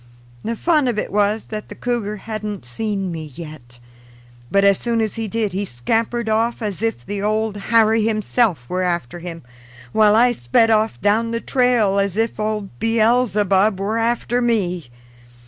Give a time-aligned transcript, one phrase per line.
[0.43, 3.77] The fun of it was that the cougar hadn't seen me yet,
[4.49, 8.67] but as soon as he did he scampered off as if the Old Harry himself
[8.67, 9.43] were after him,
[9.91, 14.89] while I sped off down the trail as if old Beelzebub were after me.